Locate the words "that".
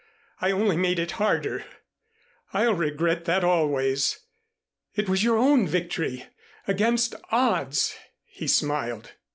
3.25-3.43